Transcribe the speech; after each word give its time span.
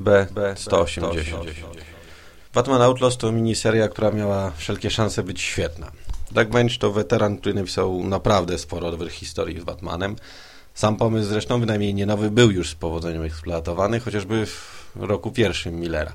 B180. 0.00 1.44
Batman 2.54 2.82
Outlaws 2.82 3.16
to 3.16 3.32
miniseria, 3.32 3.88
która 3.88 4.10
miała 4.10 4.50
wszelkie 4.50 4.90
szanse 4.90 5.22
być 5.22 5.40
świetna. 5.40 5.92
Doug 6.30 6.48
Bench 6.48 6.78
to 6.78 6.92
weteran, 6.92 7.38
który 7.38 7.54
napisał 7.54 8.04
naprawdę 8.04 8.58
sporo 8.58 8.90
dobrych 8.90 9.12
historii 9.12 9.60
z 9.60 9.64
Batmanem. 9.64 10.16
Sam 10.74 10.96
pomysł 10.96 11.28
zresztą 11.28 11.60
bynajmniej 11.60 11.94
nie 11.94 12.06
nowy 12.06 12.30
był 12.30 12.50
już 12.50 12.70
z 12.70 12.74
powodzeniem 12.74 13.22
eksploatowany, 13.22 14.00
chociażby 14.00 14.46
w 14.46 14.86
roku 14.94 15.30
pierwszym 15.30 15.80
Millera. 15.80 16.12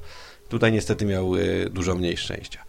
Tutaj 0.49 0.71
niestety 0.71 1.05
miał 1.05 1.35
y, 1.35 1.69
dużo 1.69 1.95
mniej 1.95 2.17
szczęścia. 2.17 2.63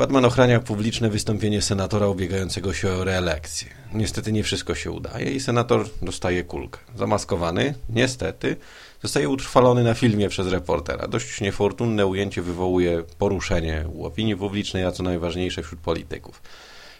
Batman 0.00 0.24
ochrania 0.24 0.60
publiczne 0.60 1.10
wystąpienie 1.10 1.62
senatora 1.62 2.08
ubiegającego 2.08 2.72
się 2.72 2.92
o 2.92 3.04
reelekcję. 3.04 3.68
Niestety 3.94 4.32
nie 4.32 4.42
wszystko 4.42 4.74
się 4.74 4.90
udaje 4.90 5.32
i 5.32 5.40
senator 5.40 5.88
dostaje 6.02 6.44
kulkę. 6.44 6.78
Zamaskowany, 6.96 7.74
niestety, 7.88 8.56
zostaje 9.02 9.28
utrwalony 9.28 9.84
na 9.84 9.94
filmie 9.94 10.28
przez 10.28 10.46
reportera. 10.46 11.08
Dość 11.08 11.40
niefortunne 11.40 12.06
ujęcie 12.06 12.42
wywołuje 12.42 13.02
poruszenie 13.18 13.84
u 13.92 14.04
opinii 14.04 14.36
publicznej, 14.36 14.84
a 14.84 14.92
co 14.92 15.02
najważniejsze 15.02 15.62
wśród 15.62 15.80
polityków. 15.80 16.42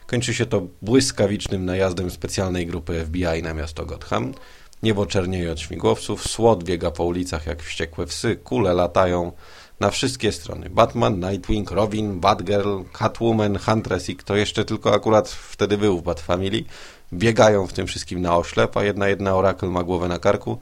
Kończy 0.07 0.35
się 0.35 0.47
to 0.47 0.63
błyskawicznym 0.83 1.65
najazdem 1.65 2.11
specjalnej 2.11 2.67
grupy 2.67 3.05
FBI 3.05 3.43
na 3.43 3.55
miasto 3.55 3.87
Gotham. 3.87 4.35
Niebo 4.83 5.07
czernieje 5.07 5.53
od 5.53 5.61
śmigłowców, 5.61 6.29
słod 6.29 6.65
biega 6.65 6.91
po 6.91 7.05
ulicach 7.05 7.47
jak 7.47 7.63
wściekłe 7.63 8.07
psy, 8.07 8.37
kule 8.37 8.75
latają 8.75 9.33
na 9.81 9.91
wszystkie 9.91 10.33
strony. 10.33 10.71
Batman, 10.71 11.21
Nightwing, 11.21 11.71
Robin, 11.71 12.21
Batgirl, 12.21 12.83
Catwoman, 12.93 13.59
Huntress 13.59 14.09
i 14.09 14.17
kto 14.17 14.37
jeszcze 14.37 14.65
tylko 14.65 14.95
akurat 14.95 15.29
wtedy 15.29 15.79
był 15.79 15.99
w 15.99 16.03
Batfamily, 16.03 16.65
biegają 17.13 17.67
w 17.67 17.73
tym 17.73 17.87
wszystkim 17.87 18.23
na 18.23 18.37
oślep, 18.37 18.77
a 18.77 18.85
jedna 18.85 19.09
jedna 19.09 19.35
Oracle 19.37 19.69
ma 19.69 19.83
głowę 19.83 20.09
na 20.09 20.19
karku, 20.19 20.59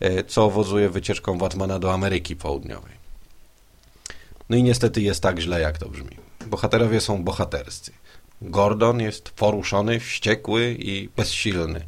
e, 0.00 0.24
co 0.24 0.44
owocuje 0.44 0.90
wycieczką 0.90 1.38
Batmana 1.38 1.78
do 1.78 1.92
Ameryki 1.92 2.36
Południowej. 2.36 2.92
No 4.50 4.56
i 4.56 4.62
niestety 4.62 5.02
jest 5.02 5.22
tak 5.22 5.38
źle, 5.38 5.60
jak 5.60 5.78
to 5.78 5.88
brzmi. 5.88 6.16
Bohaterowie 6.46 7.00
są 7.00 7.24
bohaterscy. 7.24 7.92
Gordon 8.42 9.00
jest 9.00 9.30
poruszony, 9.30 10.00
wściekły 10.00 10.76
i 10.78 11.08
bezsilny. 11.16 11.80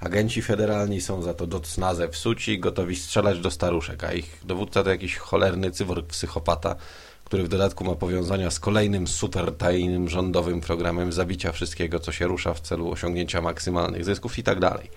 Agenci 0.00 0.42
federalni 0.42 1.00
są 1.00 1.22
za 1.22 1.34
to 1.34 1.46
do 1.46 1.60
cnaze 1.60 2.08
wsuci, 2.08 2.58
gotowi 2.58 2.96
strzelać 2.96 3.40
do 3.40 3.50
staruszek, 3.50 4.04
a 4.04 4.12
ich 4.12 4.40
dowódca 4.44 4.82
to 4.82 4.90
jakiś 4.90 5.16
cholerny 5.16 5.70
cyborg 5.70 6.06
psychopata, 6.06 6.76
który 7.24 7.42
w 7.44 7.48
dodatku 7.48 7.84
ma 7.84 7.94
powiązania 7.94 8.50
z 8.50 8.60
kolejnym 8.60 9.06
super 9.06 9.56
tajnym 9.56 10.08
rządowym 10.08 10.60
programem 10.60 11.12
zabicia 11.12 11.52
wszystkiego, 11.52 12.00
co 12.00 12.12
się 12.12 12.26
rusza 12.26 12.54
w 12.54 12.60
celu 12.60 12.90
osiągnięcia 12.90 13.40
maksymalnych 13.40 14.04
zysków 14.04 14.38
i 14.38 14.42
tak 14.42 14.60
dalej. 14.60 14.90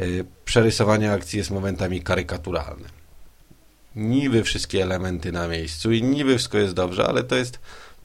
E, 0.00 0.04
przerysowanie 0.44 1.12
akcji 1.12 1.38
jest 1.38 1.50
momentami 1.50 2.02
karykaturalne. 2.02 2.88
Niby 3.96 4.44
wszystkie 4.44 4.82
elementy 4.82 5.32
na 5.32 5.48
miejscu 5.48 5.92
i 5.92 6.02
niby 6.02 6.34
wszystko 6.36 6.58
jest 6.58 6.74
dobrze, 6.74 7.06
ale 7.06 7.24
to 7.24 7.36
jest 7.36 7.58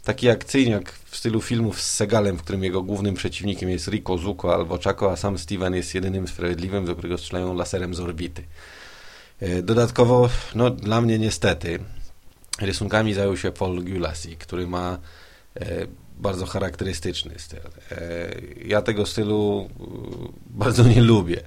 taki 0.05 0.29
akcyjniak 0.29 0.91
w 0.91 1.17
stylu 1.17 1.41
filmów 1.41 1.81
z 1.81 1.93
Segalem, 1.93 2.37
w 2.37 2.41
którym 2.41 2.63
jego 2.63 2.83
głównym 2.83 3.15
przeciwnikiem 3.15 3.69
jest 3.69 3.87
Rico 3.87 4.17
Zuko 4.17 4.53
albo 4.53 4.79
Chaco, 4.79 5.11
a 5.11 5.15
sam 5.15 5.37
Steven 5.37 5.75
jest 5.75 5.95
jedynym 5.95 6.27
sprawiedliwym, 6.27 6.85
do 6.85 6.93
którego 6.93 7.17
strzelają 7.17 7.53
laserem 7.53 7.93
z 7.93 7.99
orbity. 7.99 8.43
E, 9.39 9.61
dodatkowo, 9.61 10.29
no 10.55 10.69
dla 10.69 11.01
mnie 11.01 11.19
niestety, 11.19 11.79
rysunkami 12.61 13.13
zajął 13.13 13.37
się 13.37 13.51
Paul 13.51 13.83
Gulasi, 13.83 14.37
który 14.37 14.67
ma 14.67 14.97
e, 15.55 15.87
bardzo 16.17 16.45
charakterystyczny 16.45 17.39
styl. 17.39 17.59
E, 17.91 18.35
ja 18.65 18.81
tego 18.81 19.05
stylu 19.05 19.69
bardzo 20.45 20.83
nie 20.83 21.01
lubię 21.01 21.43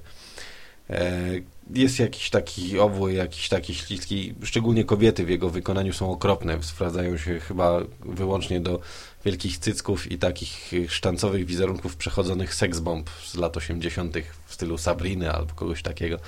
jest 1.74 1.98
jakiś 1.98 2.30
taki 2.30 2.78
obłój, 2.78 3.14
jakiś 3.14 3.48
taki 3.48 3.74
śliski, 3.74 4.34
szczególnie 4.42 4.84
kobiety 4.84 5.24
w 5.24 5.28
jego 5.28 5.50
wykonaniu 5.50 5.92
są 5.92 6.10
okropne, 6.10 6.62
sprawdzają 6.62 7.16
się 7.16 7.40
chyba 7.40 7.80
wyłącznie 8.00 8.60
do 8.60 8.80
wielkich 9.24 9.58
cycków 9.58 10.12
i 10.12 10.18
takich 10.18 10.72
sztancowych 10.88 11.46
wizerunków 11.46 11.96
przechodzonych 11.96 12.54
seksbomb 12.54 13.10
z 13.24 13.34
lat 13.34 13.56
80. 13.56 14.16
w 14.46 14.54
stylu 14.54 14.78
Sabriny 14.78 15.32
albo 15.32 15.54
kogoś 15.54 15.82
takiego. 15.82 16.18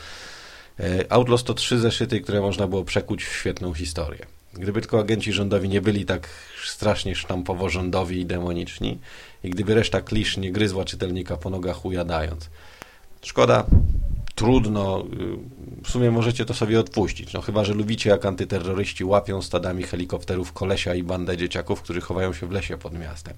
E, 0.81 1.12
Outlaws 1.12 1.44
to 1.44 1.54
trzy 1.54 1.78
zeszyty, 1.78 2.20
które 2.20 2.41
można 2.41 2.66
było 2.66 2.84
przekuć 2.84 3.25
w 3.25 3.37
świetną 3.37 3.75
historię. 3.75 4.26
Gdyby 4.54 4.81
tylko 4.81 5.00
agenci 5.00 5.32
rządowi 5.32 5.69
nie 5.69 5.81
byli 5.81 6.04
tak 6.04 6.28
strasznie 6.65 7.15
sztampowo 7.15 7.69
rządowi 7.69 8.20
i 8.20 8.26
demoniczni 8.26 8.99
i 9.44 9.50
gdyby 9.50 9.75
reszta 9.75 10.00
klisz 10.00 10.37
nie 10.37 10.53
gryzła 10.53 10.84
czytelnika 10.84 11.37
po 11.37 11.50
nogach 11.50 11.84
ujadając. 11.84 12.50
Szkoda, 13.22 13.66
trudno, 14.41 15.05
y, 15.81 15.84
w 15.84 15.91
sumie 15.91 16.11
możecie 16.11 16.45
to 16.45 16.55
sobie 16.55 16.81
odpuścić, 16.81 17.33
no 17.33 17.41
chyba, 17.41 17.65
że 17.65 17.75
lubicie 17.75 18.11
jak 18.11 18.27
antyterroryści 18.27 19.05
łapią 19.05 19.43
stadami 19.43 19.83
helikopterów 19.83 20.53
kolesia 20.53 20.95
i 20.95 21.03
bandę 21.03 21.37
dzieciaków, 21.37 21.83
którzy 21.83 22.01
chowają 22.01 22.33
się 22.33 22.47
w 22.47 22.50
lesie 22.50 22.79
pod 22.79 22.99
miastem. 22.99 23.34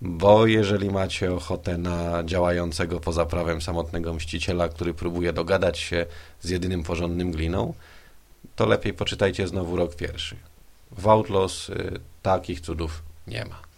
Bo 0.00 0.46
jeżeli 0.46 0.90
macie 0.90 1.34
ochotę 1.34 1.78
na 1.78 2.24
działającego 2.24 3.00
poza 3.00 3.26
prawem 3.26 3.62
samotnego 3.62 4.14
mściciela, 4.14 4.68
który 4.68 4.94
próbuje 4.94 5.32
dogadać 5.32 5.78
się 5.78 6.06
z 6.40 6.48
jedynym 6.48 6.82
porządnym 6.82 7.32
gliną, 7.32 7.74
to 8.56 8.66
lepiej 8.66 8.94
poczytajcie 8.94 9.48
znowu 9.48 9.76
rok 9.76 9.96
pierwszy. 9.96 10.36
W 10.98 11.08
Outlaws 11.08 11.68
y, 11.68 12.00
takich 12.22 12.60
cudów 12.60 13.02
nie 13.26 13.44
ma. 13.44 13.73